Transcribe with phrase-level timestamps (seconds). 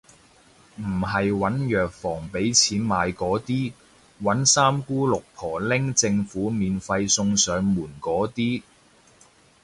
[0.77, 3.71] 唔係搵藥房畀錢買嗰啲，
[4.23, 8.63] 搵三姑六婆拎政府免費送上門嗰啲